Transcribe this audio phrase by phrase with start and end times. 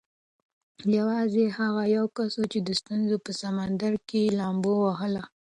[0.97, 5.23] یوازې هغه یو کس و چې د ستونزو په سمندر کې یې لامبو ووهله.